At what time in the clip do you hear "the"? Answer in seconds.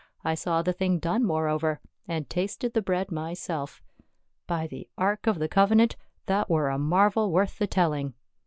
0.63-0.73, 2.73-2.81, 4.65-4.89, 5.37-5.47, 7.59-7.67